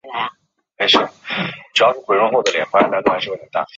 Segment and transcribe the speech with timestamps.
[0.77, 1.11] 当时有三
[1.75, 3.03] 种处理方案。